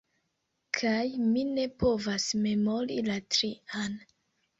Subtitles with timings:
[0.77, 4.01] Kaj mi ne povas memori la trian!